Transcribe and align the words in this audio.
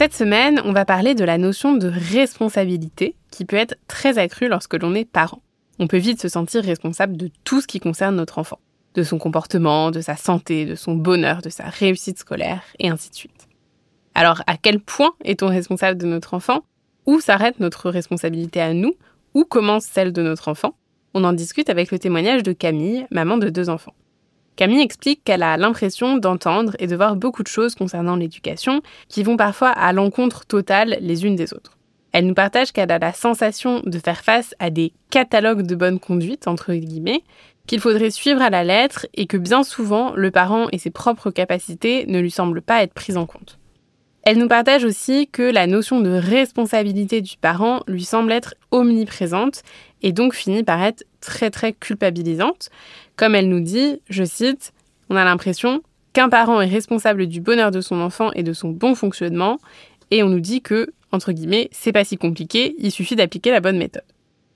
Cette 0.00 0.14
semaine, 0.14 0.62
on 0.64 0.72
va 0.72 0.86
parler 0.86 1.14
de 1.14 1.24
la 1.24 1.36
notion 1.36 1.76
de 1.76 1.86
responsabilité 1.86 3.16
qui 3.30 3.44
peut 3.44 3.56
être 3.56 3.74
très 3.86 4.16
accrue 4.16 4.48
lorsque 4.48 4.72
l'on 4.72 4.94
est 4.94 5.04
parent. 5.04 5.42
On 5.78 5.88
peut 5.88 5.98
vite 5.98 6.22
se 6.22 6.28
sentir 6.30 6.64
responsable 6.64 7.18
de 7.18 7.30
tout 7.44 7.60
ce 7.60 7.66
qui 7.66 7.80
concerne 7.80 8.16
notre 8.16 8.38
enfant, 8.38 8.60
de 8.94 9.02
son 9.02 9.18
comportement, 9.18 9.90
de 9.90 10.00
sa 10.00 10.16
santé, 10.16 10.64
de 10.64 10.74
son 10.74 10.94
bonheur, 10.94 11.42
de 11.42 11.50
sa 11.50 11.64
réussite 11.64 12.18
scolaire, 12.18 12.62
et 12.78 12.88
ainsi 12.88 13.10
de 13.10 13.14
suite. 13.14 13.46
Alors, 14.14 14.42
à 14.46 14.56
quel 14.56 14.80
point 14.80 15.12
est-on 15.22 15.48
responsable 15.48 16.00
de 16.00 16.06
notre 16.06 16.32
enfant? 16.32 16.60
Où 17.04 17.20
s'arrête 17.20 17.60
notre 17.60 17.90
responsabilité 17.90 18.62
à 18.62 18.72
nous? 18.72 18.94
Où 19.34 19.44
commence 19.44 19.84
celle 19.84 20.14
de 20.14 20.22
notre 20.22 20.48
enfant? 20.48 20.78
On 21.12 21.24
en 21.24 21.34
discute 21.34 21.68
avec 21.68 21.92
le 21.92 21.98
témoignage 21.98 22.42
de 22.42 22.52
Camille, 22.52 23.06
maman 23.10 23.36
de 23.36 23.50
deux 23.50 23.68
enfants. 23.68 23.92
Camille 24.56 24.82
explique 24.82 25.24
qu'elle 25.24 25.42
a 25.42 25.56
l'impression 25.56 26.18
d'entendre 26.18 26.76
et 26.78 26.86
de 26.86 26.96
voir 26.96 27.16
beaucoup 27.16 27.42
de 27.42 27.48
choses 27.48 27.74
concernant 27.74 28.16
l'éducation 28.16 28.82
qui 29.08 29.22
vont 29.22 29.36
parfois 29.36 29.70
à 29.70 29.92
l'encontre 29.92 30.44
totale 30.44 30.98
les 31.00 31.24
unes 31.24 31.36
des 31.36 31.54
autres. 31.54 31.78
Elle 32.12 32.26
nous 32.26 32.34
partage 32.34 32.72
qu'elle 32.72 32.90
a 32.90 32.98
la 32.98 33.12
sensation 33.12 33.80
de 33.84 33.98
faire 33.98 34.22
face 34.22 34.54
à 34.58 34.70
des 34.70 34.92
catalogues 35.10 35.62
de 35.62 35.76
bonne 35.76 36.00
conduite, 36.00 36.48
entre 36.48 36.74
guillemets, 36.74 37.22
qu'il 37.66 37.80
faudrait 37.80 38.10
suivre 38.10 38.42
à 38.42 38.50
la 38.50 38.64
lettre 38.64 39.06
et 39.14 39.26
que 39.26 39.36
bien 39.36 39.62
souvent, 39.62 40.12
le 40.16 40.30
parent 40.30 40.66
et 40.72 40.78
ses 40.78 40.90
propres 40.90 41.30
capacités 41.30 42.04
ne 42.06 42.18
lui 42.18 42.30
semblent 42.30 42.62
pas 42.62 42.82
être 42.82 42.94
prises 42.94 43.16
en 43.16 43.26
compte. 43.26 43.58
Elle 44.22 44.38
nous 44.38 44.48
partage 44.48 44.84
aussi 44.84 45.28
que 45.28 45.42
la 45.42 45.66
notion 45.66 46.00
de 46.00 46.10
responsabilité 46.10 47.20
du 47.20 47.36
parent 47.38 47.80
lui 47.86 48.04
semble 48.04 48.32
être 48.32 48.54
omniprésente 48.70 49.62
et 50.02 50.12
donc 50.12 50.34
finit 50.34 50.62
par 50.62 50.82
être 50.82 51.04
très 51.20 51.50
très 51.50 51.72
culpabilisante. 51.72 52.70
Comme 53.16 53.34
elle 53.34 53.48
nous 53.48 53.60
dit, 53.60 54.00
je 54.08 54.24
cite, 54.24 54.72
on 55.08 55.16
a 55.16 55.24
l'impression 55.24 55.82
qu'un 56.12 56.28
parent 56.28 56.60
est 56.60 56.68
responsable 56.68 57.26
du 57.26 57.40
bonheur 57.40 57.70
de 57.70 57.80
son 57.80 58.00
enfant 58.00 58.30
et 58.32 58.42
de 58.42 58.52
son 58.52 58.70
bon 58.70 58.94
fonctionnement 58.94 59.58
et 60.10 60.22
on 60.22 60.28
nous 60.28 60.40
dit 60.40 60.60
que, 60.60 60.92
entre 61.12 61.32
guillemets, 61.32 61.68
c'est 61.72 61.92
pas 61.92 62.04
si 62.04 62.16
compliqué, 62.16 62.74
il 62.78 62.90
suffit 62.90 63.16
d'appliquer 63.16 63.50
la 63.50 63.60
bonne 63.60 63.78
méthode. 63.78 64.02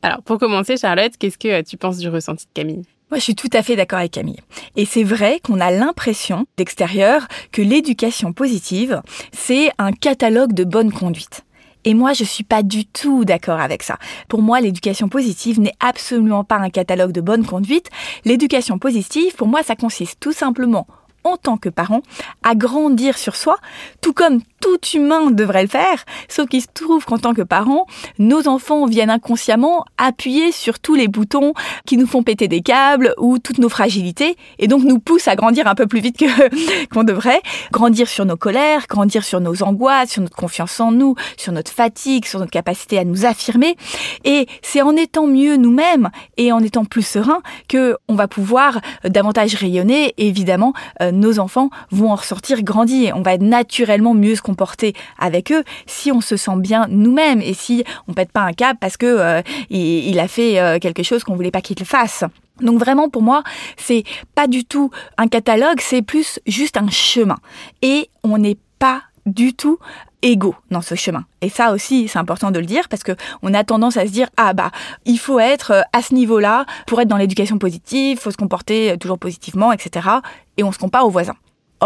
Alors 0.02 0.22
pour 0.22 0.38
commencer, 0.38 0.76
Charlotte, 0.76 1.12
qu'est-ce 1.18 1.38
que 1.38 1.62
tu 1.62 1.76
penses 1.76 1.98
du 1.98 2.08
ressenti 2.08 2.46
de 2.46 2.50
Camille? 2.52 2.82
Moi, 3.10 3.18
je 3.18 3.24
suis 3.24 3.34
tout 3.34 3.50
à 3.52 3.62
fait 3.62 3.76
d'accord 3.76 4.00
avec 4.00 4.12
Camille. 4.12 4.40
Et 4.76 4.86
c'est 4.86 5.04
vrai 5.04 5.38
qu'on 5.42 5.60
a 5.60 5.70
l'impression 5.70 6.46
d'extérieur 6.56 7.28
que 7.52 7.62
l'éducation 7.62 8.32
positive, 8.32 9.02
c'est 9.32 9.70
un 9.78 9.92
catalogue 9.92 10.52
de 10.52 10.64
bonne 10.64 10.92
conduite. 10.92 11.44
Et 11.84 11.94
moi, 11.94 12.12
je 12.12 12.24
suis 12.24 12.44
pas 12.44 12.62
du 12.62 12.86
tout 12.86 13.24
d'accord 13.24 13.60
avec 13.60 13.82
ça. 13.82 13.98
Pour 14.28 14.42
moi, 14.42 14.60
l'éducation 14.60 15.08
positive 15.08 15.60
n'est 15.60 15.74
absolument 15.80 16.44
pas 16.44 16.56
un 16.56 16.70
catalogue 16.70 17.12
de 17.12 17.20
bonne 17.20 17.44
conduite. 17.44 17.90
L'éducation 18.24 18.78
positive, 18.78 19.34
pour 19.34 19.48
moi, 19.48 19.62
ça 19.62 19.76
consiste 19.76 20.18
tout 20.20 20.32
simplement 20.32 20.86
en 21.24 21.36
tant 21.36 21.56
que 21.56 21.68
parent 21.68 22.02
à 22.42 22.54
grandir 22.54 23.18
sur 23.18 23.36
soi, 23.36 23.56
tout 24.00 24.12
comme 24.12 24.40
tout 24.60 24.78
humain 24.94 25.30
devrait 25.30 25.62
le 25.62 25.68
faire, 25.68 26.04
sauf 26.28 26.48
qu'il 26.48 26.62
se 26.62 26.68
trouve 26.72 27.04
qu'en 27.04 27.18
tant 27.18 27.34
que 27.34 27.42
parent, 27.42 27.86
nos 28.18 28.48
enfants 28.48 28.86
viennent 28.86 29.10
inconsciemment 29.10 29.84
appuyer 29.98 30.52
sur 30.52 30.78
tous 30.78 30.94
les 30.94 31.08
boutons 31.08 31.52
qui 31.86 31.96
nous 31.96 32.06
font 32.06 32.22
péter 32.22 32.48
des 32.48 32.60
câbles 32.60 33.14
ou 33.18 33.38
toutes 33.38 33.58
nos 33.58 33.68
fragilités, 33.68 34.36
et 34.58 34.68
donc 34.68 34.84
nous 34.84 34.98
poussent 34.98 35.28
à 35.28 35.36
grandir 35.36 35.66
un 35.66 35.74
peu 35.74 35.86
plus 35.86 36.00
vite 36.00 36.18
que 36.18 36.86
qu'on 36.94 37.04
devrait, 37.04 37.42
grandir 37.72 38.08
sur 38.08 38.24
nos 38.24 38.36
colères, 38.36 38.86
grandir 38.88 39.24
sur 39.24 39.40
nos 39.40 39.62
angoisses, 39.62 40.10
sur 40.10 40.22
notre 40.22 40.36
confiance 40.36 40.80
en 40.80 40.92
nous, 40.92 41.14
sur 41.36 41.52
notre 41.52 41.70
fatigue, 41.70 42.24
sur 42.24 42.38
notre 42.38 42.50
capacité 42.50 42.98
à 42.98 43.04
nous 43.04 43.26
affirmer, 43.26 43.76
et 44.24 44.46
c'est 44.62 44.82
en 44.82 44.96
étant 44.96 45.26
mieux 45.26 45.56
nous-mêmes 45.56 46.10
et 46.36 46.52
en 46.52 46.60
étant 46.60 46.84
plus 46.84 47.06
serein 47.06 47.42
que 47.68 47.96
on 48.08 48.14
va 48.14 48.28
pouvoir 48.28 48.80
davantage 49.04 49.54
rayonner. 49.54 50.14
Et 50.18 50.28
évidemment, 50.28 50.72
euh, 51.00 51.12
nos 51.14 51.38
enfants 51.38 51.70
vont 51.90 52.10
en 52.10 52.16
ressortir 52.16 52.62
grandis. 52.62 53.10
On 53.14 53.22
va 53.22 53.38
naturellement 53.38 54.14
mieux 54.14 54.36
se 54.36 54.42
comporter 54.42 54.94
avec 55.18 55.52
eux 55.52 55.64
si 55.86 56.12
on 56.12 56.20
se 56.20 56.36
sent 56.36 56.56
bien 56.58 56.86
nous-mêmes 56.88 57.40
et 57.40 57.54
si 57.54 57.84
on 58.08 58.12
pète 58.12 58.32
pas 58.32 58.42
un 58.42 58.52
câble 58.52 58.78
parce 58.80 58.96
que 58.96 59.06
euh, 59.06 59.42
il, 59.70 60.18
a 60.18 60.28
fait 60.28 60.60
euh, 60.60 60.78
quelque 60.78 61.02
chose 61.02 61.24
qu'on 61.24 61.34
voulait 61.34 61.50
pas 61.50 61.60
qu'il 61.60 61.84
fasse. 61.84 62.24
Donc 62.60 62.78
vraiment 62.78 63.08
pour 63.08 63.22
moi, 63.22 63.42
c'est 63.76 64.04
pas 64.34 64.46
du 64.46 64.64
tout 64.64 64.90
un 65.18 65.28
catalogue, 65.28 65.80
c'est 65.80 66.02
plus 66.02 66.40
juste 66.46 66.76
un 66.76 66.88
chemin. 66.88 67.38
Et 67.82 68.08
on 68.22 68.38
n'est 68.38 68.58
pas 68.78 69.02
du 69.26 69.54
tout 69.54 69.78
égaux 70.24 70.56
dans 70.70 70.82
ce 70.82 70.96
chemin. 70.96 71.24
Et 71.40 71.48
ça 71.48 71.72
aussi, 71.72 72.08
c'est 72.08 72.18
important 72.18 72.50
de 72.50 72.58
le 72.58 72.66
dire 72.66 72.88
parce 72.88 73.04
que 73.04 73.12
on 73.42 73.54
a 73.54 73.62
tendance 73.62 73.96
à 73.96 74.06
se 74.06 74.10
dire 74.10 74.28
ah 74.36 74.52
bah 74.54 74.72
il 75.04 75.18
faut 75.18 75.38
être 75.38 75.70
euh, 75.70 75.82
à 75.92 76.02
ce 76.02 76.14
niveau-là 76.14 76.66
pour 76.86 77.00
être 77.00 77.08
dans 77.08 77.16
l'éducation 77.16 77.58
positive, 77.58 78.18
faut 78.18 78.32
se 78.32 78.36
comporter 78.36 78.96
toujours 78.98 79.18
positivement, 79.18 79.70
etc. 79.70 80.08
Et 80.56 80.64
on 80.64 80.72
se 80.72 80.78
compare 80.78 81.06
aux 81.06 81.10
voisins. 81.10 81.36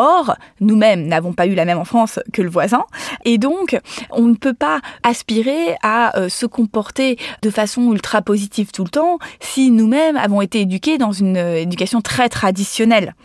Or, 0.00 0.36
nous-mêmes 0.60 1.08
n'avons 1.08 1.32
pas 1.32 1.48
eu 1.48 1.56
la 1.56 1.64
même 1.64 1.78
enfance 1.78 2.20
que 2.32 2.40
le 2.40 2.48
voisin, 2.48 2.84
et 3.24 3.36
donc 3.36 3.76
on 4.10 4.26
ne 4.26 4.36
peut 4.36 4.54
pas 4.54 4.80
aspirer 5.02 5.74
à 5.82 6.16
euh, 6.16 6.28
se 6.28 6.46
comporter 6.46 7.18
de 7.42 7.50
façon 7.50 7.92
ultra 7.92 8.22
positive 8.22 8.70
tout 8.70 8.84
le 8.84 8.90
temps 8.90 9.18
si 9.40 9.72
nous-mêmes 9.72 10.16
avons 10.16 10.40
été 10.40 10.60
éduqués 10.60 10.98
dans 10.98 11.10
une 11.10 11.36
euh, 11.36 11.60
éducation 11.60 12.00
très 12.00 12.28
traditionnelle. 12.28 13.16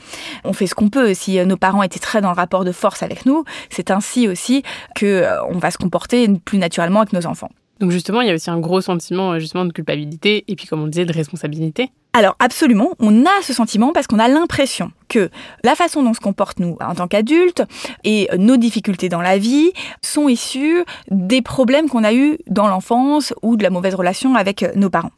On 0.46 0.54
fait 0.54 0.66
ce 0.66 0.74
qu'on 0.74 0.90
peut. 0.90 1.14
Si 1.14 1.38
euh, 1.38 1.46
nos 1.46 1.58
parents 1.58 1.84
étaient 1.84 2.00
très 2.00 2.22
dans 2.22 2.32
le 2.32 2.36
rapport 2.36 2.66
de 2.66 2.72
force 2.72 3.04
avec 3.04 3.28
nous, 3.28 3.44
c'est 3.70 3.92
ainsi 3.92 4.28
aussi 4.28 4.64
que 4.96 5.28
on 5.52 5.60
va 5.60 5.70
se 5.70 5.78
comporter 5.78 6.28
plus 6.44 6.58
naturellement 6.58 7.02
avec 7.02 7.14
nos 7.14 7.28
enfants. 7.28 7.50
Donc 7.80 7.92
justement, 7.92 8.22
il 8.22 8.28
y 8.28 8.32
a 8.32 8.34
aussi 8.34 8.50
un 8.50 8.60
gros 8.60 8.82
sentiment 8.82 9.38
justement 9.38 9.66
de 9.66 9.74
culpabilité 9.74 10.44
et 10.48 10.56
puis 10.56 10.66
comme 10.66 10.82
on 10.82 10.88
disait 10.88 11.06
de 11.06 11.14
responsabilité. 11.14 11.92
Alors 12.14 12.36
absolument, 12.40 12.94
on 13.00 13.26
a 13.26 13.42
ce 13.44 13.54
sentiment 13.54 13.92
parce 13.94 14.08
qu'on 14.08 14.20
a 14.20 14.28
l'impression 14.28 14.92
que 15.08 15.30
la 15.64 15.76
façon 15.76 16.04
dont 16.04 16.12
on 16.12 16.14
se 16.14 16.20
comporte 16.20 16.60
nous 16.60 16.78
en 16.82 16.96
tant 16.96 17.08
qu'adultes 17.08 17.64
et 18.04 18.30
nos 18.38 18.58
difficultés 18.58 19.10
dans 19.10 19.22
la 19.22 19.38
vie 19.38 19.72
sont 20.02 20.30
issues 20.30 20.84
des 21.10 21.42
problèmes 21.42 21.90
qu'on 21.90 22.04
a 22.04 22.14
eus 22.14 22.38
dans 22.48 22.68
l'enfance 22.68 23.34
ou 23.42 23.56
de 23.56 23.64
la 23.64 23.70
mauvaise 23.70 23.96
relation 23.96 24.36
avec 24.36 24.66
nos 24.76 24.90
parents. 24.90 25.12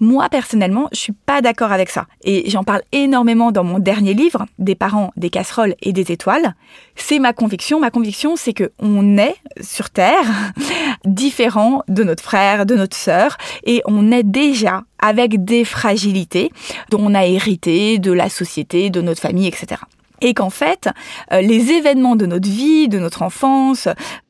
Moi 0.00 0.28
personnellement, 0.28 0.88
je 0.92 0.98
suis 0.98 1.12
pas 1.12 1.40
d'accord 1.40 1.72
avec 1.72 1.90
ça 1.90 2.06
et 2.22 2.48
j'en 2.50 2.64
parle 2.64 2.82
énormément 2.92 3.52
dans 3.52 3.64
mon 3.64 3.78
dernier 3.78 4.14
livre 4.14 4.46
Des 4.58 4.74
parents, 4.74 5.12
des 5.16 5.30
casseroles 5.30 5.74
et 5.82 5.92
des 5.92 6.12
étoiles. 6.12 6.54
C'est 6.94 7.18
ma 7.18 7.32
conviction, 7.32 7.80
ma 7.80 7.90
conviction 7.90 8.36
c'est 8.36 8.52
que 8.52 8.72
on 8.78 9.18
est 9.18 9.36
sur 9.60 9.90
terre 9.90 10.54
différent 11.04 11.82
de 11.88 12.04
notre 12.04 12.22
frère, 12.22 12.66
de 12.66 12.74
notre 12.74 12.96
sœur 12.96 13.36
et 13.64 13.82
on 13.86 14.12
est 14.12 14.22
déjà 14.22 14.82
avec 14.98 15.44
des 15.44 15.64
fragilités 15.64 16.50
dont 16.90 17.00
on 17.00 17.14
a 17.14 17.26
hérité 17.26 17.98
de 17.98 18.12
la 18.12 18.28
société, 18.28 18.90
de 18.90 19.00
notre 19.00 19.25
etc 19.46 19.82
et 20.20 20.34
qu'en 20.34 20.50
fait, 20.50 20.88
euh, 21.32 21.40
les 21.40 21.72
événements 21.72 22.16
de 22.16 22.26
notre 22.26 22.48
vie, 22.48 22.88
de 22.88 22.98
notre 22.98 23.22
enfance, 23.22 23.88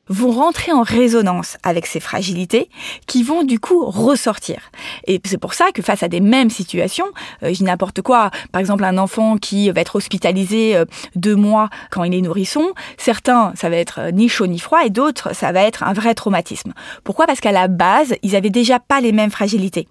vont 0.09 0.31
rentrer 0.31 0.71
en 0.71 0.81
résonance 0.81 1.57
avec 1.63 1.85
ces 1.85 1.99
fragilités 1.99 2.69
qui 3.07 3.23
vont 3.23 3.43
du 3.43 3.59
coup 3.59 3.85
ressortir. 3.85 4.71
Et 5.05 5.21
c'est 5.25 5.37
pour 5.37 5.53
ça 5.53 5.71
que 5.73 5.81
face 5.81 6.03
à 6.03 6.07
des 6.07 6.19
mêmes 6.19 6.49
situations, 6.49 7.07
euh, 7.43 7.53
je 7.53 7.63
n'importe 7.63 8.01
quoi, 8.01 8.31
par 8.51 8.59
exemple 8.59 8.83
un 8.83 8.97
enfant 8.97 9.37
qui 9.37 9.69
va 9.69 9.81
être 9.81 9.95
hospitalisé 9.95 10.75
euh, 10.75 10.85
deux 11.15 11.35
mois 11.35 11.69
quand 11.91 12.03
il 12.03 12.13
est 12.13 12.21
nourrisson, 12.21 12.71
certains 12.97 13.53
ça 13.55 13.69
va 13.69 13.77
être 13.77 13.99
euh, 13.99 14.11
ni 14.11 14.29
chaud 14.29 14.47
ni 14.47 14.59
froid 14.59 14.85
et 14.85 14.89
d'autres 14.89 15.35
ça 15.35 15.51
va 15.51 15.61
être 15.61 15.83
un 15.83 15.93
vrai 15.93 16.13
traumatisme. 16.13 16.73
Pourquoi? 17.03 17.25
Parce 17.25 17.39
qu'à 17.39 17.51
la 17.51 17.67
base, 17.67 18.15
ils 18.23 18.35
avaient 18.35 18.49
déjà 18.49 18.79
pas 18.79 19.01
les 19.01 19.11
mêmes 19.11 19.31
fragilités. 19.31 19.87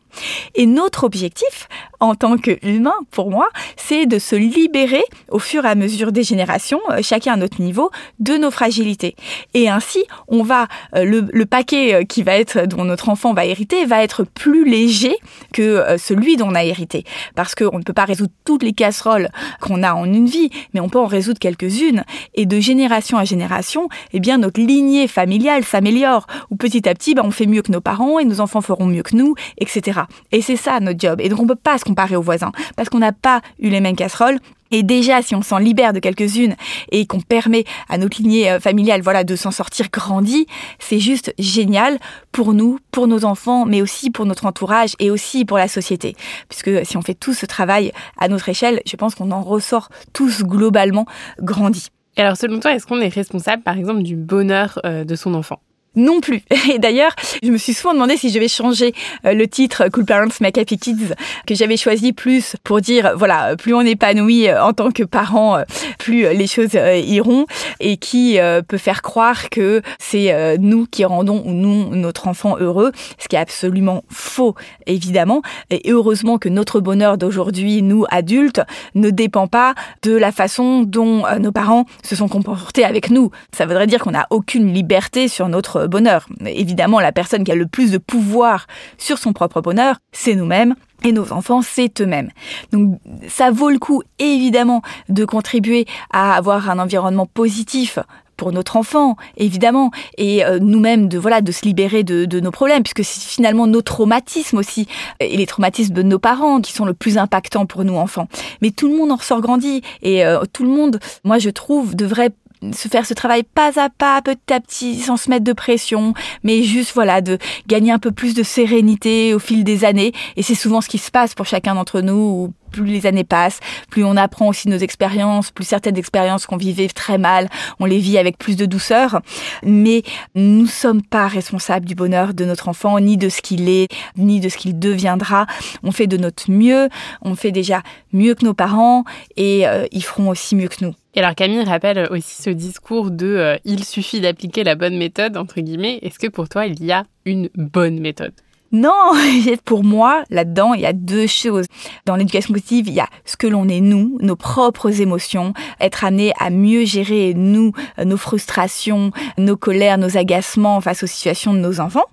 Et 0.54 0.66
notre 0.66 1.04
objectif 1.04 1.68
en 2.00 2.14
tant 2.14 2.36
qu'humain, 2.36 2.94
pour 3.10 3.30
moi, 3.30 3.48
c'est 3.76 4.06
de 4.06 4.18
se 4.18 4.36
libérer 4.36 5.02
au 5.30 5.38
fur 5.38 5.64
et 5.64 5.68
à 5.68 5.74
mesure 5.74 6.12
des 6.12 6.22
générations, 6.22 6.80
chacun 7.02 7.34
à 7.34 7.36
notre 7.36 7.60
niveau, 7.60 7.90
de 8.20 8.34
nos 8.34 8.50
fragilités. 8.50 9.16
Et 9.54 9.68
ainsi, 9.68 10.05
on 10.28 10.42
va 10.42 10.66
euh, 10.94 11.04
le, 11.04 11.46
paquet 11.46 11.94
euh, 11.94 12.04
qui 12.04 12.22
va 12.22 12.36
être 12.36 12.66
dont 12.66 12.84
notre 12.84 13.08
enfant 13.08 13.34
va 13.34 13.44
hériter 13.44 13.84
va 13.86 14.02
être 14.02 14.24
plus 14.24 14.68
léger 14.68 15.16
que 15.52 15.62
euh, 15.62 15.98
celui 15.98 16.36
dont 16.36 16.48
on 16.48 16.54
a 16.54 16.64
hérité. 16.64 17.04
Parce 17.34 17.54
qu'on 17.54 17.78
ne 17.78 17.82
peut 17.82 17.92
pas 17.92 18.04
résoudre 18.04 18.32
toutes 18.44 18.62
les 18.62 18.72
casseroles 18.72 19.28
qu'on 19.60 19.82
a 19.82 19.94
en 19.94 20.04
une 20.04 20.26
vie 20.26 20.50
mais 20.74 20.80
on 20.80 20.88
peut 20.88 20.98
en 20.98 21.06
résoudre 21.06 21.38
quelques-unes. 21.38 22.04
Et 22.34 22.46
de 22.46 22.60
génération 22.60 23.18
à 23.18 23.24
génération 23.24 23.88
eh 24.12 24.20
bien 24.20 24.38
notre 24.38 24.60
lignée 24.60 25.08
familiale 25.08 25.64
s'améliore. 25.64 26.26
Ou 26.50 26.56
petit 26.56 26.88
à 26.88 26.94
petit 26.94 27.14
ben, 27.14 27.22
on 27.24 27.30
fait 27.30 27.46
mieux 27.46 27.62
que 27.62 27.72
nos 27.72 27.80
parents 27.80 28.18
et 28.18 28.24
nos 28.24 28.40
enfants 28.40 28.60
feront 28.60 28.86
mieux 28.86 29.02
que 29.02 29.16
nous 29.16 29.34
etc 29.58 30.00
et 30.32 30.42
c'est 30.42 30.56
ça 30.56 30.80
notre 30.80 31.00
job. 31.00 31.20
Et 31.20 31.28
donc 31.28 31.40
on 31.40 31.46
peut 31.46 31.54
pas 31.54 31.78
se 31.78 31.84
comparer 31.84 32.16
aux 32.16 32.22
voisins 32.22 32.52
parce 32.76 32.88
qu'on 32.88 32.98
n'a 32.98 33.12
pas 33.12 33.40
eu 33.58 33.68
les 33.68 33.80
mêmes 33.80 33.96
casseroles 33.96 34.38
Et 34.76 34.82
déjà, 34.82 35.22
si 35.22 35.34
on 35.34 35.40
s'en 35.40 35.56
libère 35.56 35.94
de 35.94 36.00
quelques-unes 36.00 36.54
et 36.92 37.06
qu'on 37.06 37.22
permet 37.22 37.64
à 37.88 37.96
notre 37.96 38.20
lignée 38.20 38.50
euh, 38.50 38.60
familiale, 38.60 39.00
voilà, 39.00 39.24
de 39.24 39.34
s'en 39.34 39.50
sortir 39.50 39.86
grandi, 39.90 40.46
c'est 40.78 40.98
juste 40.98 41.32
génial 41.38 41.98
pour 42.30 42.52
nous, 42.52 42.78
pour 42.90 43.06
nos 43.06 43.24
enfants, 43.24 43.64
mais 43.64 43.80
aussi 43.80 44.10
pour 44.10 44.26
notre 44.26 44.44
entourage 44.44 44.92
et 44.98 45.10
aussi 45.10 45.46
pour 45.46 45.56
la 45.56 45.68
société. 45.68 46.14
Puisque 46.50 46.84
si 46.84 46.98
on 46.98 47.00
fait 47.00 47.14
tout 47.14 47.32
ce 47.32 47.46
travail 47.46 47.90
à 48.18 48.28
notre 48.28 48.50
échelle, 48.50 48.82
je 48.84 48.96
pense 48.96 49.14
qu'on 49.14 49.30
en 49.30 49.40
ressort 49.40 49.88
tous 50.12 50.42
globalement 50.42 51.06
grandis. 51.40 51.88
Et 52.18 52.20
alors, 52.20 52.36
selon 52.36 52.60
toi, 52.60 52.74
est-ce 52.74 52.86
qu'on 52.86 53.00
est 53.00 53.08
responsable, 53.08 53.62
par 53.62 53.78
exemple, 53.78 54.02
du 54.02 54.14
bonheur 54.14 54.78
euh, 54.84 55.04
de 55.04 55.16
son 55.16 55.32
enfant? 55.32 55.58
Non 55.96 56.20
plus. 56.20 56.42
Et 56.72 56.78
d'ailleurs, 56.78 57.12
je 57.42 57.50
me 57.50 57.56
suis 57.56 57.74
souvent 57.74 57.94
demandé 57.94 58.16
si 58.16 58.30
je 58.30 58.38
vais 58.38 58.48
changer 58.48 58.94
euh, 59.24 59.32
le 59.32 59.48
titre 59.48 59.88
Cool 59.88 60.04
Parents 60.04 60.28
Make 60.40 60.58
Happy 60.58 60.78
Kids 60.78 61.14
que 61.46 61.54
j'avais 61.54 61.76
choisi 61.76 62.12
plus 62.12 62.56
pour 62.62 62.80
dire 62.80 63.14
voilà, 63.16 63.56
plus 63.56 63.74
on 63.74 63.80
épanouit 63.80 64.48
euh, 64.48 64.62
en 64.62 64.72
tant 64.72 64.90
que 64.90 65.02
parent, 65.02 65.56
euh, 65.56 65.64
plus 65.98 66.22
les 66.34 66.46
choses 66.46 66.74
iront 66.74 67.46
et 67.80 67.96
qui 67.96 68.38
peut 68.68 68.76
faire 68.76 69.02
croire 69.02 69.48
que 69.50 69.82
c'est 69.98 70.58
nous 70.58 70.86
qui 70.86 71.04
rendons 71.04 71.42
ou 71.44 71.52
nous 71.52 71.94
notre 71.94 72.28
enfant 72.28 72.56
heureux, 72.58 72.92
ce 73.18 73.28
qui 73.28 73.36
est 73.36 73.38
absolument 73.38 74.04
faux 74.10 74.54
évidemment. 74.86 75.42
Et 75.70 75.90
heureusement 75.90 76.38
que 76.38 76.48
notre 76.48 76.80
bonheur 76.80 77.18
d'aujourd'hui, 77.18 77.82
nous 77.82 78.04
adultes, 78.10 78.60
ne 78.94 79.10
dépend 79.10 79.46
pas 79.46 79.74
de 80.02 80.12
la 80.12 80.32
façon 80.32 80.82
dont 80.82 81.24
nos 81.40 81.52
parents 81.52 81.86
se 82.04 82.14
sont 82.14 82.28
comportés 82.28 82.84
avec 82.84 83.10
nous. 83.10 83.30
Ça 83.56 83.66
voudrait 83.66 83.86
dire 83.86 84.00
qu'on 84.00 84.12
n'a 84.12 84.26
aucune 84.30 84.72
liberté 84.72 85.28
sur 85.28 85.48
notre 85.48 85.85
bonheur. 85.88 86.28
Évidemment, 86.44 87.00
la 87.00 87.12
personne 87.12 87.44
qui 87.44 87.52
a 87.52 87.54
le 87.54 87.66
plus 87.66 87.90
de 87.90 87.98
pouvoir 87.98 88.66
sur 88.98 89.18
son 89.18 89.32
propre 89.32 89.60
bonheur, 89.60 89.96
c'est 90.12 90.34
nous-mêmes. 90.34 90.74
Et 91.04 91.12
nos 91.12 91.32
enfants, 91.32 91.60
c'est 91.62 92.00
eux-mêmes. 92.00 92.30
Donc 92.72 92.98
ça 93.28 93.50
vaut 93.50 93.70
le 93.70 93.78
coup, 93.78 94.02
évidemment, 94.18 94.82
de 95.08 95.24
contribuer 95.24 95.86
à 96.10 96.34
avoir 96.34 96.70
un 96.70 96.78
environnement 96.78 97.26
positif 97.26 97.98
pour 98.36 98.52
notre 98.52 98.76
enfant, 98.76 99.16
évidemment, 99.36 99.90
et 100.18 100.44
euh, 100.44 100.58
nous-mêmes 100.60 101.08
de 101.08 101.18
voilà 101.18 101.40
de 101.40 101.52
se 101.52 101.64
libérer 101.64 102.04
de, 102.04 102.40
nos 102.40 102.50
problèmes, 102.50 102.82
puisque 102.82 103.04
c'est 103.04 103.20
finalement 103.20 103.66
nos 103.66 103.82
traumatismes 103.82 104.58
aussi 104.58 104.86
et 105.20 105.36
les 105.36 105.46
traumatismes 105.46 105.94
de 105.94 106.02
nos 106.02 106.18
parents 106.18 106.60
qui 106.60 106.72
sont 106.72 106.84
le 106.84 106.94
plus 106.94 107.18
impactants 107.18 107.66
pour 107.66 107.84
nous 107.84 107.96
enfants. 107.96 108.28
Mais 108.60 108.70
tout 108.70 108.88
le 108.88 108.96
monde 108.96 109.10
en 109.10 109.16
ressort 109.16 109.40
grandi 109.40 109.82
et 110.02 110.24
euh, 110.24 110.42
tout 110.52 110.64
le 110.64 110.70
monde, 110.70 111.00
moi 111.24 111.38
je 111.38 111.50
trouve, 111.50 111.96
devrait 111.96 112.30
se 112.72 112.88
faire 112.88 113.06
ce 113.06 113.14
travail 113.14 113.42
pas 113.42 113.78
à 113.80 113.88
pas, 113.90 114.22
petit 114.22 114.52
à 114.52 114.60
petit, 114.60 115.00
sans 115.00 115.16
se 115.16 115.30
mettre 115.30 115.44
de 115.44 115.52
pression, 115.52 116.14
mais 116.42 116.62
juste 116.62 116.92
voilà 116.94 117.20
de 117.20 117.38
gagner 117.66 117.92
un 117.92 117.98
peu 117.98 118.10
plus 118.10 118.34
de 118.34 118.42
sérénité 118.42 119.34
au 119.34 119.38
fil 119.38 119.64
des 119.64 119.84
années. 119.84 120.12
Et 120.36 120.42
c'est 120.42 120.54
souvent 120.54 120.80
ce 120.80 120.88
qui 120.88 120.98
se 120.98 121.10
passe 121.10 121.34
pour 121.34 121.46
chacun 121.46 121.74
d'entre 121.74 122.00
nous. 122.00 122.52
Plus 122.72 122.84
les 122.84 123.06
années 123.06 123.24
passent, 123.24 123.60
plus 123.90 124.04
on 124.04 124.16
apprend 124.16 124.48
aussi 124.48 124.68
nos 124.68 124.76
expériences, 124.76 125.50
plus 125.50 125.64
certaines 125.64 125.96
expériences 125.96 126.46
qu'on 126.46 126.56
vivait 126.56 126.88
très 126.88 127.16
mal, 127.16 127.48
on 127.78 127.86
les 127.86 127.98
vit 127.98 128.18
avec 128.18 128.36
plus 128.38 128.56
de 128.56 128.66
douceur. 128.66 129.20
Mais 129.62 130.02
nous 130.34 130.66
sommes 130.66 131.00
pas 131.00 131.28
responsables 131.28 131.86
du 131.86 131.94
bonheur 131.94 132.34
de 132.34 132.44
notre 132.44 132.68
enfant, 132.68 132.98
ni 133.00 133.16
de 133.16 133.28
ce 133.28 133.40
qu'il 133.40 133.68
est, 133.68 133.88
ni 134.16 134.40
de 134.40 134.48
ce 134.48 134.58
qu'il 134.58 134.78
deviendra. 134.78 135.46
On 135.84 135.92
fait 135.92 136.08
de 136.08 136.16
notre 136.16 136.50
mieux, 136.50 136.88
on 137.22 137.34
fait 137.34 137.52
déjà 137.52 137.82
mieux 138.12 138.34
que 138.34 138.44
nos 138.44 138.54
parents, 138.54 139.04
et 139.36 139.66
euh, 139.66 139.86
ils 139.92 140.04
feront 140.04 140.28
aussi 140.28 140.56
mieux 140.56 140.68
que 140.68 140.84
nous. 140.84 140.94
Et 141.16 141.20
alors 141.20 141.34
Camille 141.34 141.64
rappelle 141.64 142.06
aussi 142.10 142.42
ce 142.42 142.50
discours 142.50 143.10
de 143.10 143.26
euh, 143.26 143.56
il 143.64 143.84
suffit 143.84 144.20
d'appliquer 144.20 144.64
la 144.64 144.74
bonne 144.74 144.98
méthode 144.98 145.38
entre 145.38 145.62
guillemets. 145.62 145.98
Est-ce 146.02 146.18
que 146.18 146.26
pour 146.26 146.46
toi 146.46 146.66
il 146.66 146.84
y 146.84 146.92
a 146.92 147.04
une 147.24 147.48
bonne 147.54 148.00
méthode? 148.00 148.34
Non, 148.72 149.12
pour 149.64 149.84
moi, 149.84 150.24
là-dedans, 150.28 150.74
il 150.74 150.80
y 150.80 150.86
a 150.86 150.92
deux 150.92 151.26
choses. 151.26 151.66
Dans 152.04 152.16
l'éducation 152.16 152.52
positive, 152.52 152.88
il 152.88 152.94
y 152.94 153.00
a 153.00 153.08
ce 153.24 153.36
que 153.36 153.46
l'on 153.46 153.68
est 153.68 153.80
nous, 153.80 154.18
nos 154.20 154.36
propres 154.36 155.00
émotions, 155.00 155.54
être 155.80 156.04
amené 156.04 156.32
à 156.38 156.50
mieux 156.50 156.84
gérer 156.84 157.32
nous, 157.34 157.72
nos 158.04 158.16
frustrations, 158.16 159.12
nos 159.38 159.56
colères, 159.56 159.98
nos 159.98 160.18
agacements 160.18 160.80
face 160.80 161.04
aux 161.04 161.06
situations 161.06 161.54
de 161.54 161.60
nos 161.60 161.80
enfants 161.80 162.06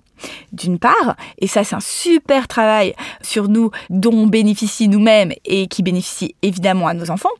d'une 0.52 0.78
part, 0.78 1.16
et 1.38 1.46
ça 1.46 1.64
c'est 1.64 1.74
un 1.74 1.80
super 1.80 2.48
travail 2.48 2.94
sur 3.22 3.48
nous 3.48 3.70
dont 3.90 4.12
on 4.12 4.26
bénéficie 4.26 4.88
nous-mêmes 4.88 5.32
et 5.44 5.66
qui 5.66 5.82
bénéficie 5.82 6.34
évidemment 6.42 6.86
à 6.86 6.94
nos 6.94 7.10
enfants, 7.10 7.30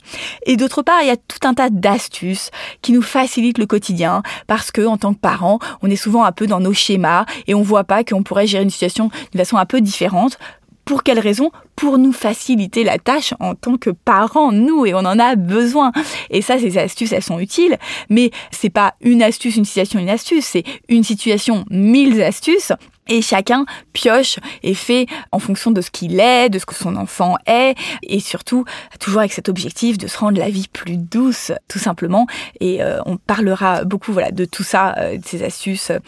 et 0.46 0.56
d'autre 0.56 0.82
part 0.82 1.02
il 1.02 1.08
y 1.08 1.10
a 1.10 1.16
tout 1.16 1.46
un 1.46 1.54
tas 1.54 1.70
d'astuces 1.70 2.50
qui 2.82 2.92
nous 2.92 3.02
facilitent 3.02 3.58
le 3.58 3.66
quotidien 3.66 4.22
parce 4.46 4.70
que 4.70 4.84
en 4.86 4.96
tant 4.96 5.14
que 5.14 5.20
parents 5.20 5.58
on 5.82 5.90
est 5.90 5.96
souvent 5.96 6.24
un 6.24 6.32
peu 6.32 6.46
dans 6.46 6.60
nos 6.60 6.72
schémas 6.72 7.26
et 7.46 7.54
on 7.54 7.62
voit 7.62 7.84
pas 7.84 8.04
qu'on 8.04 8.22
pourrait 8.22 8.46
gérer 8.46 8.64
une 8.64 8.70
situation 8.70 9.10
d'une 9.32 9.38
façon 9.38 9.56
un 9.56 9.66
peu 9.66 9.80
différente 9.80 10.38
pour 10.84 11.02
quelle 11.02 11.18
raison? 11.18 11.50
Pour 11.76 11.98
nous 11.98 12.12
faciliter 12.12 12.84
la 12.84 12.98
tâche 12.98 13.34
en 13.40 13.54
tant 13.54 13.76
que 13.76 13.90
parents, 13.90 14.52
nous, 14.52 14.86
et 14.86 14.94
on 14.94 14.98
en 14.98 15.18
a 15.18 15.36
besoin. 15.36 15.92
Et 16.30 16.42
ça, 16.42 16.58
ces 16.58 16.78
astuces, 16.78 17.12
elles 17.12 17.22
sont 17.22 17.38
utiles, 17.38 17.78
mais 18.10 18.30
c'est 18.50 18.70
pas 18.70 18.94
une 19.00 19.22
astuce, 19.22 19.56
une 19.56 19.64
situation, 19.64 19.98
une 19.98 20.10
astuce, 20.10 20.44
c'est 20.44 20.64
une 20.88 21.04
situation, 21.04 21.64
mille 21.70 22.22
astuces 22.22 22.72
et 23.08 23.22
chacun 23.22 23.66
pioche 23.92 24.38
et 24.62 24.74
fait 24.74 25.06
en 25.32 25.38
fonction 25.38 25.70
de 25.70 25.80
ce 25.80 25.90
qu'il 25.90 26.20
est, 26.20 26.48
de 26.48 26.58
ce 26.58 26.66
que 26.66 26.74
son 26.74 26.96
enfant 26.96 27.36
est, 27.46 27.74
et 28.02 28.20
surtout 28.20 28.64
toujours 28.98 29.20
avec 29.20 29.32
cet 29.32 29.48
objectif 29.48 29.98
de 29.98 30.06
se 30.06 30.18
rendre 30.18 30.38
la 30.38 30.50
vie 30.50 30.68
plus 30.68 30.96
douce, 30.96 31.52
tout 31.68 31.78
simplement. 31.78 32.26
Et 32.60 32.82
euh, 32.82 33.00
on 33.06 33.16
parlera 33.16 33.84
beaucoup 33.84 34.12
voilà 34.12 34.30
de 34.30 34.44
tout 34.44 34.62
ça, 34.62 34.94
euh, 34.98 35.16
de 35.16 35.24
ces 35.24 35.42
astuces 35.42 35.90
euh, 35.90 35.98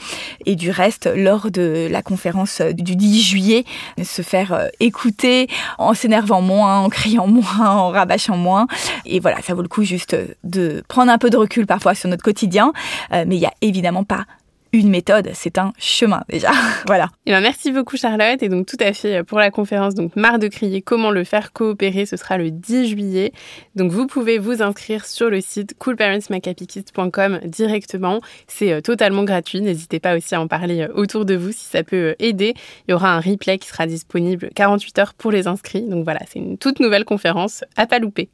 et 0.45 0.57
du 0.57 0.71
reste 0.71 1.09
lors 1.15 1.51
de 1.51 1.89
la 1.91 2.03
conférence 2.03 2.61
du 2.61 2.97
10 2.97 3.23
juillet. 3.23 3.65
Se 4.03 4.23
faire 4.23 4.69
écouter 4.81 5.49
en 5.79 5.95
s'énervant 5.95 6.41
moins, 6.41 6.81
en 6.81 6.89
criant 6.89 7.27
moins, 7.27 7.69
en 7.69 7.91
rabâchant 7.91 8.37
moins. 8.37 8.67
Et 9.05 9.21
voilà, 9.21 9.43
ça 9.43 9.55
vaut 9.55 9.63
le 9.63 9.69
coup 9.69 9.85
juste 9.85 10.17
de 10.45 10.83
prendre 10.89 11.11
un 11.11 11.19
peu 11.19 11.31
de 11.31 11.37
recul 11.37 11.67
parfois 11.67 11.95
sur 11.95 12.09
notre 12.09 12.23
quotidien, 12.23 12.73
mais 13.11 13.37
il 13.37 13.39
y 13.39 13.47
a 13.47 13.53
évidemment 13.61 14.05
pas 14.05 14.27
une 14.73 14.91
méthode, 14.91 15.31
c'est 15.35 15.59
un 15.59 15.73
chemin 15.79 16.23
déjà. 16.29 16.51
voilà. 16.87 17.05
Et 17.27 17.31
eh 17.31 17.33
ben 17.33 17.41
merci 17.41 17.73
beaucoup 17.73 17.97
Charlotte 17.97 18.43
et 18.43 18.49
donc 18.49 18.67
tout 18.67 18.77
à 18.81 18.93
fait 18.93 19.25
pour 19.25 19.39
la 19.39 19.51
conférence 19.51 19.95
donc 19.95 20.17
marre 20.17 20.39
de 20.39 20.49
crier 20.49 20.83
comment 20.83 21.11
le 21.11 21.25
faire 21.25 21.53
coopérer, 21.53 22.07
ce 22.07 22.17
sera 22.17 22.39
le 22.39 22.51
10 22.51 22.89
juillet. 22.89 23.33
Donc 23.75 23.91
vous 23.91 24.07
pouvez 24.07 24.39
vous 24.39 24.63
inscrire 24.63 25.07
sur 25.07 25.31
le 25.31 25.41
site 25.41 25.77
coolparentsmacapikids.com 25.79 27.41
directement. 27.45 28.21
C'est 28.47 28.73
euh, 28.73 28.81
totalement 28.81 29.25
gratuit, 29.25 29.61
n'hésitez 29.61 30.01
pas 30.01 30.17
aussi 30.17 30.35
à 30.35 30.41
en 30.41 30.49
parler 30.49 30.83
euh, 30.83 30.93
autour 30.95 31.25
de 31.25 31.35
vous 31.35 31.53
si 31.53 31.65
ça 31.65 31.83
peut 31.83 32.11
euh, 32.11 32.15
aider. 32.19 32.55
Il 32.87 32.93
y 32.93 32.95
aura 32.95 33.15
un 33.15 33.21
replay 33.21 33.59
qui 33.59 33.69
sera 33.69 33.87
disponible 33.87 34.51
48 34.55 34.99
heures 34.99 35.15
pour 35.15 35.31
les 35.31 35.47
inscrits. 35.47 35.83
Donc 35.83 36.05
voilà, 36.05 36.21
c'est 36.29 36.39
une 36.39 36.59
toute 36.59 36.81
nouvelle 36.81 37.05
conférence 37.05 37.65
à 37.77 37.87
pas 37.87 37.99
louper. 37.99 38.29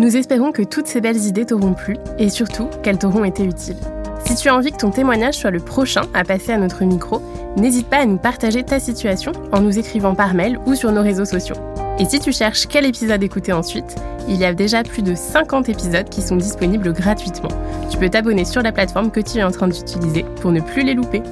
Nous 0.00 0.16
espérons 0.16 0.50
que 0.50 0.62
toutes 0.62 0.86
ces 0.86 1.02
belles 1.02 1.26
idées 1.26 1.44
t'auront 1.44 1.74
plu 1.74 1.98
et 2.18 2.30
surtout 2.30 2.68
qu'elles 2.82 2.96
t'auront 2.96 3.22
été 3.22 3.44
utiles. 3.44 3.76
Si 4.24 4.34
tu 4.34 4.48
as 4.48 4.56
envie 4.56 4.72
que 4.72 4.78
ton 4.78 4.90
témoignage 4.90 5.34
soit 5.34 5.50
le 5.50 5.60
prochain 5.60 6.04
à 6.14 6.24
passer 6.24 6.52
à 6.52 6.56
notre 6.56 6.82
micro, 6.84 7.20
n'hésite 7.58 7.86
pas 7.86 7.98
à 7.98 8.06
nous 8.06 8.16
partager 8.16 8.62
ta 8.62 8.80
situation 8.80 9.32
en 9.52 9.60
nous 9.60 9.78
écrivant 9.78 10.14
par 10.14 10.32
mail 10.32 10.58
ou 10.64 10.74
sur 10.74 10.90
nos 10.90 11.02
réseaux 11.02 11.26
sociaux. 11.26 11.56
Et 11.98 12.06
si 12.06 12.18
tu 12.18 12.32
cherches 12.32 12.66
quel 12.66 12.86
épisode 12.86 13.22
écouter 13.22 13.52
ensuite, 13.52 13.94
il 14.26 14.36
y 14.36 14.46
a 14.46 14.54
déjà 14.54 14.82
plus 14.84 15.02
de 15.02 15.14
50 15.14 15.68
épisodes 15.68 16.08
qui 16.08 16.22
sont 16.22 16.36
disponibles 16.36 16.94
gratuitement. 16.94 17.50
Tu 17.90 17.98
peux 17.98 18.08
t'abonner 18.08 18.46
sur 18.46 18.62
la 18.62 18.72
plateforme 18.72 19.10
que 19.10 19.20
tu 19.20 19.36
es 19.36 19.42
en 19.42 19.50
train 19.50 19.68
d'utiliser 19.68 20.24
pour 20.40 20.50
ne 20.50 20.60
plus 20.60 20.82
les 20.82 20.94
louper. 20.94 21.22